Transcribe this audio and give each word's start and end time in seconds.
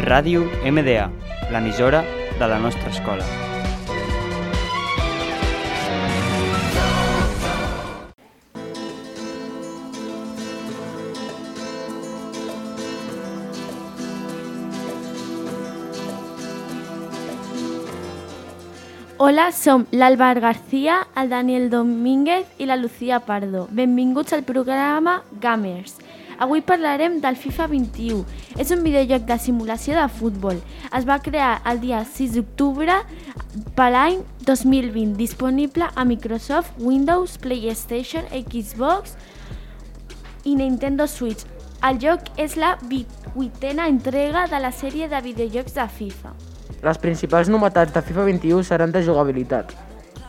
Ràdio 0.00 0.46
MDA, 0.64 1.10
l'emissora 1.52 2.00
de 2.38 2.46
la 2.48 2.58
nostra 2.58 2.88
escola. 2.88 3.24
Hola, 19.20 19.50
som 19.52 19.84
l'Àlvar 19.92 20.40
García, 20.40 21.02
el 21.14 21.28
Daniel 21.28 21.68
Domínguez 21.68 22.48
i 22.56 22.64
la 22.64 22.80
Lucía 22.80 23.20
Pardo. 23.20 23.66
Benvinguts 23.70 24.32
al 24.32 24.48
programa 24.48 25.20
Gamers. 25.42 25.98
Avui 26.40 26.62
parlarem 26.64 27.18
del 27.20 27.36
FIFA 27.36 27.66
21. 27.68 28.22
És 28.56 28.70
un 28.72 28.80
videojoc 28.80 29.26
de 29.28 29.36
simulació 29.36 29.92
de 29.98 30.06
futbol. 30.08 30.56
Es 30.96 31.04
va 31.04 31.18
crear 31.20 31.58
el 31.68 31.82
dia 31.82 31.98
6 32.08 32.38
d'octubre 32.38 32.94
per 33.76 33.90
l'any 33.92 34.22
2020, 34.48 35.18
disponible 35.20 35.90
a 35.92 36.06
Microsoft, 36.08 36.80
Windows, 36.80 37.36
PlayStation, 37.44 38.24
Xbox 38.32 39.18
i 40.48 40.56
Nintendo 40.56 41.04
Switch. 41.04 41.44
El 41.84 42.00
joc 42.00 42.32
és 42.40 42.56
la 42.56 42.72
vuitena 43.36 43.92
entrega 43.92 44.48
de 44.48 44.64
la 44.64 44.72
sèrie 44.72 45.12
de 45.12 45.20
videojocs 45.20 45.76
de 45.76 45.88
FIFA. 46.00 46.32
Les 46.80 47.04
principals 47.04 47.52
novetats 47.52 47.92
de 47.92 48.00
FIFA 48.00 48.30
21 48.32 48.64
seran 48.64 48.96
de 48.96 49.04
jugabilitat. 49.04 49.76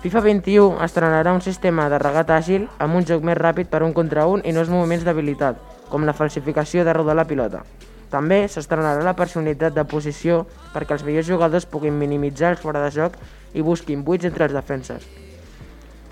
FIFA 0.03 0.27
21 0.27 0.81
estrenarà 0.83 1.31
un 1.31 1.43
sistema 1.45 1.87
de 1.87 2.03
regat 2.03 2.35
àgil 2.35 2.67
amb 2.83 2.99
un 2.99 3.07
joc 3.07 3.23
més 3.23 3.39
ràpid 3.39 3.71
per 3.71 3.85
un 3.85 3.93
contra 3.95 4.27
un 4.27 4.41
i 4.43 4.51
nous 4.51 4.67
moviments 4.67 5.05
d'habilitat, 5.05 5.59
com 5.91 6.07
la 6.07 6.15
falsificació 6.17 6.85
de 6.87 6.95
rodar 6.95 7.17
la 7.19 7.27
pilota. 7.27 7.61
També 8.11 8.41
s'estrenarà 8.51 9.03
la 9.05 9.15
personalitat 9.15 9.75
de 9.75 9.85
posició 9.87 10.41
perquè 10.73 10.97
els 10.97 11.05
millors 11.07 11.29
jugadors 11.29 11.67
puguin 11.67 11.99
minimitzar 11.99 12.55
els 12.55 12.63
fora 12.63 12.81
de 12.83 12.91
joc 12.91 13.15
i 13.53 13.63
busquin 13.63 14.03
buits 14.03 14.27
entre 14.27 14.47
els 14.47 14.55
defenses. 14.55 15.05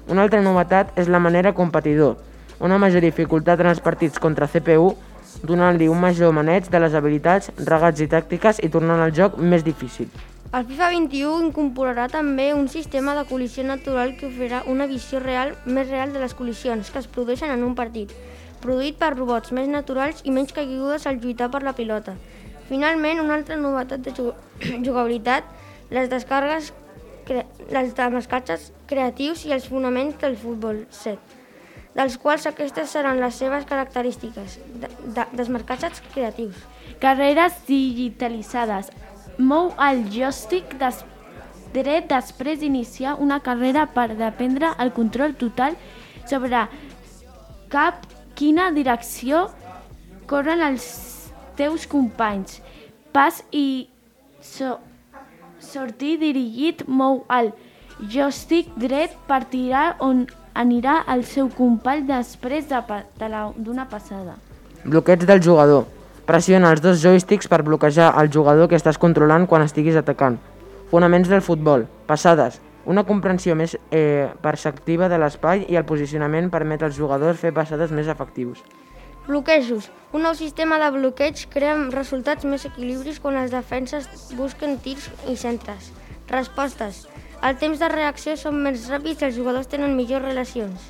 Una 0.08 0.24
altra 0.24 0.42
novetat 0.42 0.96
és 0.98 1.12
la 1.12 1.20
manera 1.20 1.54
competidor, 1.54 2.16
una 2.60 2.80
major 2.82 3.04
dificultat 3.04 3.60
en 3.60 3.72
els 3.72 3.84
partits 3.84 4.20
contra 4.20 4.48
CPU, 4.48 4.94
donant-li 5.44 5.88
un 5.88 6.00
major 6.00 6.34
maneig 6.36 6.68
de 6.72 6.80
les 6.82 6.96
habilitats, 6.96 7.52
regats 7.68 8.02
i 8.02 8.08
tàctiques 8.12 8.60
i 8.64 8.72
tornant 8.74 9.04
el 9.04 9.14
joc 9.16 9.38
més 9.38 9.64
difícil. 9.64 10.10
El 10.50 10.66
FIFA 10.66 10.88
21 10.96 11.46
incorporarà 11.46 12.08
també 12.10 12.48
un 12.58 12.66
sistema 12.74 13.14
de 13.14 13.22
col·lisió 13.30 13.62
natural 13.68 14.16
que 14.18 14.26
oferirà 14.32 14.64
una 14.72 14.88
visió 14.90 15.20
real 15.22 15.54
més 15.68 15.92
real 15.92 16.16
de 16.16 16.24
les 16.24 16.34
col·lisions 16.34 16.90
que 16.90 16.98
es 17.04 17.08
produeixen 17.08 17.54
en 17.54 17.62
un 17.68 17.76
partit, 17.78 18.16
produït 18.64 18.98
per 19.00 19.14
robots 19.16 19.54
més 19.56 19.70
naturals 19.72 20.22
i 20.26 20.34
menys 20.36 20.54
caigudes 20.56 21.08
al 21.08 21.20
lluitar 21.22 21.50
per 21.52 21.64
la 21.64 21.76
pilota. 21.78 22.16
Finalment, 22.70 23.22
una 23.24 23.36
altra 23.40 23.58
novetat 23.58 24.04
de 24.06 24.14
jugabilitat, 24.86 25.48
les 25.90 26.10
descargues, 26.12 26.72
les 27.30 27.92
descargues 27.94 28.72
creatius 28.90 29.46
i 29.46 29.54
els 29.56 29.68
fonaments 29.70 30.18
del 30.22 30.38
futbol 30.38 30.84
7, 30.94 31.18
dels 31.96 32.18
quals 32.22 32.46
aquestes 32.50 32.94
seran 32.94 33.22
les 33.22 33.38
seves 33.42 33.66
característiques, 33.70 34.60
de, 34.82 34.90
de, 35.16 35.26
desmarcatges 35.38 36.04
creatius. 36.14 36.60
Carreres 37.02 37.58
digitalitzades, 37.68 38.92
mou 39.40 39.72
el 39.88 40.06
joystick 40.14 40.76
des 40.82 41.02
dret 41.74 42.08
després 42.10 42.60
d'iniciar 42.62 43.16
una 43.22 43.40
carrera 43.46 43.86
per 43.94 44.10
dependre 44.18 44.74
el 44.82 44.94
control 44.94 45.36
total 45.38 45.78
sobre 46.30 46.66
cap 47.70 48.06
quina 48.40 48.70
direcció 48.72 49.48
corren 50.30 50.64
els 50.64 50.86
teus 51.60 51.86
companys. 51.92 52.62
Pas 53.12 53.42
i 53.52 53.90
so, 54.40 54.78
sortir 55.60 56.16
dirigit 56.22 56.86
mou 56.88 57.26
el 57.36 57.52
joystick 58.00 58.72
dret 58.80 59.16
per 59.28 59.44
tirar 59.52 59.98
on 60.00 60.24
anirà 60.56 61.02
el 61.12 61.26
seu 61.28 61.50
company 61.52 62.06
després 62.08 62.70
d'una 62.70 63.02
de, 63.20 63.74
de 63.76 63.88
passada. 63.92 64.38
Bloqueig 64.86 65.26
del 65.28 65.44
jugador. 65.44 65.86
Pressiona 66.30 66.72
els 66.72 66.82
dos 66.82 67.02
joysticks 67.02 67.50
per 67.50 67.64
bloquejar 67.66 68.14
el 68.22 68.32
jugador 68.32 68.70
que 68.70 68.78
estàs 68.78 69.00
controlant 69.02 69.48
quan 69.50 69.66
estiguis 69.66 69.98
atacant. 70.00 70.38
Fonaments 70.92 71.30
del 71.30 71.42
futbol. 71.42 71.88
Passades. 72.08 72.60
Una 72.88 73.04
comprensió 73.04 73.56
més 73.60 73.76
eh, 73.92 74.30
perceptiva 74.42 75.10
de 75.12 75.18
l'espai 75.20 75.66
i 75.68 75.76
el 75.76 75.86
posicionament 75.86 76.48
permet 76.54 76.84
als 76.84 76.96
jugadors 76.96 77.42
fer 77.42 77.52
passades 77.54 77.92
més 77.92 78.08
efectius. 78.08 78.62
Bloquejos. 79.28 79.90
Un 80.16 80.24
nou 80.26 80.34
sistema 80.34 80.80
de 80.82 80.88
bloqueig 80.96 81.44
crea 81.54 81.76
resultats 81.94 82.48
més 82.50 82.66
equilibris 82.66 83.20
quan 83.20 83.36
les 83.38 83.52
defenses 83.52 84.08
busquen 84.38 84.80
tirs 84.82 85.10
i 85.30 85.36
centres. 85.38 85.92
Respostes. 86.32 87.04
El 87.46 87.60
temps 87.60 87.80
de 87.80 87.92
reacció 87.92 88.34
són 88.40 88.58
més 88.64 88.88
ràpids 88.90 89.22
i 89.22 89.28
els 89.30 89.38
jugadors 89.38 89.70
tenen 89.70 89.96
millors 89.96 90.26
relacions. 90.26 90.90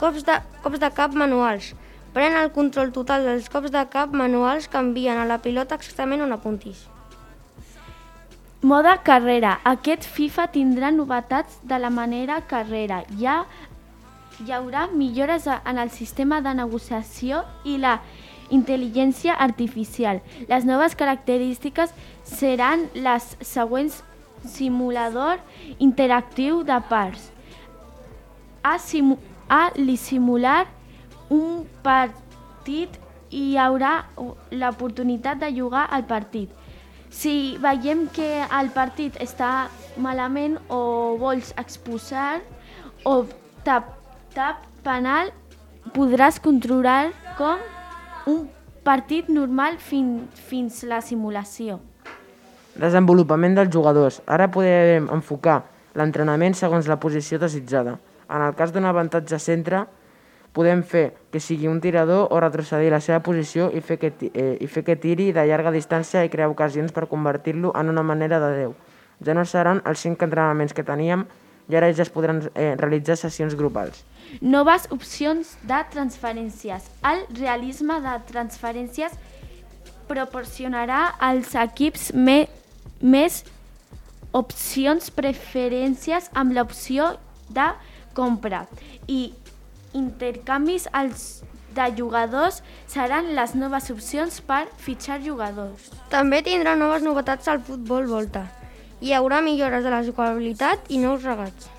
Cops 0.00 0.24
de, 0.26 0.40
cops 0.64 0.80
de 0.82 0.90
cap 0.96 1.14
manuals. 1.14 1.74
Pren 2.16 2.34
el 2.40 2.50
control 2.56 2.90
total 2.96 3.28
dels 3.28 3.52
cops 3.52 3.70
de 3.70 3.84
cap 3.92 4.16
manuals 4.16 4.66
que 4.66 4.80
envien 4.80 5.20
a 5.20 5.28
la 5.28 5.38
pilota 5.44 5.78
exactament 5.78 6.24
on 6.26 6.34
apuntis. 6.34 6.88
Moda 8.62 8.98
carrera. 9.00 9.54
Aquest 9.64 10.04
FIFA 10.04 10.44
tindrà 10.52 10.90
novetats 10.92 11.62
de 11.64 11.78
la 11.80 11.88
manera 11.88 12.42
carrera. 12.44 12.98
Hi, 13.16 13.24
ha, 13.24 13.36
hi 14.44 14.52
haurà 14.52 14.82
millores 14.92 15.46
en 15.48 15.80
el 15.80 15.88
sistema 15.88 16.42
de 16.44 16.52
negociació 16.58 17.40
i 17.64 17.78
la 17.80 17.94
intel·ligència 18.52 19.38
artificial. 19.40 20.20
Les 20.52 20.68
noves 20.68 20.92
característiques 20.92 21.96
seran 22.28 22.84
les 22.92 23.32
següents 23.40 24.02
simulador 24.44 25.40
interactiu 25.78 26.60
de 26.60 26.76
parts. 26.92 27.30
A, 28.60 28.76
simu 28.76 29.16
a 29.48 29.70
li 29.80 29.96
simular 29.96 30.66
un 31.32 31.64
partit 31.80 33.00
i 33.30 33.54
hi 33.54 33.56
haurà 33.56 34.02
l'oportunitat 34.52 35.40
de 35.40 35.48
jugar 35.56 35.88
al 35.88 36.04
partit. 36.04 36.52
Si 37.10 37.58
veiem 37.58 38.06
que 38.14 38.46
el 38.46 38.70
partit 38.70 39.16
està 39.18 39.68
malament 39.98 40.56
o 40.70 41.16
vols 41.18 41.50
exposar 41.58 42.38
o 43.04 43.24
tap, 43.66 43.90
tap 44.34 44.62
penal, 44.86 45.32
podràs 45.90 46.38
controlar 46.42 47.10
com 47.38 47.58
un 48.30 48.46
partit 48.86 49.28
normal 49.28 49.80
fin, 49.82 50.28
fins 50.48 50.84
la 50.86 51.00
simulació. 51.02 51.80
Desenvolupament 52.78 53.58
dels 53.58 53.74
jugadors. 53.74 54.20
Ara 54.30 54.46
podem 54.54 55.10
enfocar 55.10 55.64
l'entrenament 55.98 56.54
segons 56.54 56.86
la 56.86 57.00
posició 57.02 57.40
desitjada. 57.42 57.98
En 58.30 58.46
el 58.46 58.54
cas 58.54 58.70
d'un 58.70 58.86
avantatge 58.86 59.40
centre, 59.42 59.82
podem 60.52 60.82
fer 60.82 61.12
que 61.30 61.40
sigui 61.40 61.68
un 61.70 61.80
tirador 61.80 62.28
o 62.30 62.40
retrocedir 62.42 62.90
la 62.90 63.00
seva 63.00 63.20
posició 63.22 63.70
i 63.70 63.80
fer 63.80 63.98
que, 64.02 64.12
eh, 64.34 64.56
i 64.60 64.66
fer 64.66 64.82
que 64.84 64.96
tiri 64.96 65.30
de 65.32 65.44
llarga 65.46 65.70
distància 65.70 66.24
i 66.24 66.30
crear 66.32 66.50
ocasions 66.50 66.92
per 66.92 67.06
convertir-lo 67.08 67.72
en 67.78 67.88
una 67.88 68.02
manera 68.02 68.40
de 68.40 68.50
Déu. 68.56 68.74
Ja 69.24 69.34
no 69.34 69.44
seran 69.44 69.82
els 69.86 70.00
cinc 70.00 70.22
entrenaments 70.22 70.74
que 70.74 70.82
teníem 70.82 71.26
i 71.70 71.76
ara 71.76 71.92
ja 71.94 72.02
es 72.02 72.10
podran 72.10 72.42
eh, 72.54 72.74
realitzar 72.76 73.16
sessions 73.16 73.54
grupals. 73.54 74.02
Noves 74.40 74.88
opcions 74.90 75.56
de 75.62 75.78
transferències. 75.92 76.88
El 77.06 77.22
realisme 77.38 78.00
de 78.02 78.16
transferències 78.30 79.14
proporcionarà 80.10 81.14
als 81.22 81.54
equips 81.54 82.10
me, 82.14 82.48
més 83.00 83.44
opcions 84.34 85.10
preferències 85.14 86.30
amb 86.34 86.54
l'opció 86.54 87.12
de 87.50 87.68
compra 88.14 88.64
i 89.06 89.30
intercanvis 89.92 90.88
als 90.92 91.42
de 91.74 91.86
jugadors 91.96 92.62
seran 92.90 93.34
les 93.36 93.54
noves 93.54 93.90
opcions 93.90 94.40
per 94.42 94.66
fitxar 94.78 95.20
jugadors. 95.22 95.90
També 96.10 96.42
tindrà 96.42 96.74
noves 96.78 97.04
novetats 97.06 97.48
al 97.48 97.60
futbol 97.66 98.08
volta. 98.10 98.46
Hi 99.00 99.14
haurà 99.16 99.40
millores 99.40 99.84
de 99.84 99.92
la 99.92 100.02
jugabilitat 100.04 100.90
i 100.90 100.98
nous 100.98 101.22
regats. 101.24 101.70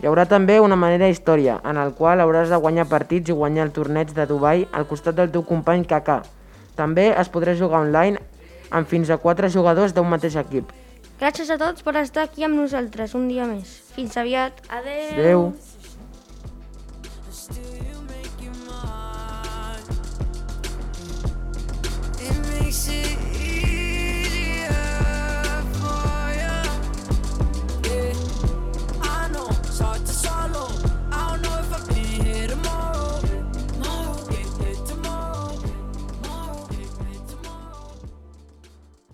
Hi 0.00 0.06
haurà 0.06 0.24
també 0.30 0.60
una 0.62 0.78
manera 0.78 1.08
història, 1.10 1.58
en 1.66 1.76
el 1.76 1.92
qual 1.98 2.22
hauràs 2.22 2.50
de 2.50 2.58
guanyar 2.62 2.88
partits 2.90 3.30
i 3.30 3.36
guanyar 3.36 3.66
el 3.66 3.72
torneig 3.74 4.14
de 4.14 4.26
Dubai 4.30 4.66
al 4.72 4.86
costat 4.86 5.16
del 5.18 5.30
teu 5.34 5.44
company 5.46 5.84
Kaká. 5.84 6.22
També 6.78 7.08
es 7.10 7.30
podrà 7.30 7.56
jugar 7.58 7.82
online 7.82 8.22
amb 8.70 8.86
fins 8.86 9.10
a 9.10 9.18
4 9.18 9.50
jugadors 9.50 9.94
d'un 9.94 10.08
mateix 10.08 10.36
equip. 10.38 10.70
Gràcies 11.18 11.50
a 11.50 11.58
tots 11.58 11.82
per 11.82 11.96
estar 11.98 12.28
aquí 12.28 12.46
amb 12.46 12.54
nosaltres 12.54 13.16
un 13.18 13.26
dia 13.26 13.46
més. 13.50 13.80
Fins 13.96 14.14
aviat. 14.20 14.62
Adeu. 14.70 15.18
Adeu. 15.18 15.44